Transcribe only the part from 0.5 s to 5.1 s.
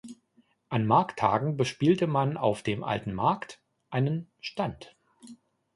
An Markttagen bespielte man auf dem Alten Markt einen Stand.